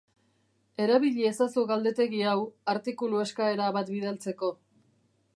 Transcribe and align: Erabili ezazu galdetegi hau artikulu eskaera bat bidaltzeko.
Erabili 0.85 1.25
ezazu 1.31 1.65
galdetegi 1.71 2.23
hau 2.31 2.39
artikulu 2.73 3.19
eskaera 3.25 3.67
bat 3.77 3.93
bidaltzeko. 3.97 4.49